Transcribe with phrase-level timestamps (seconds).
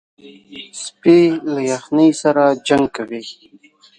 [0.83, 1.19] سپي
[1.53, 3.23] له یخنۍ سره جنګ کوي.